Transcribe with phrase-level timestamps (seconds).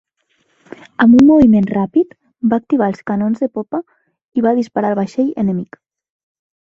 [1.03, 2.15] Amb un moviment ràpid,
[2.53, 3.81] va activar els canons de popa
[4.41, 5.79] i va disparar el vaixell enemic.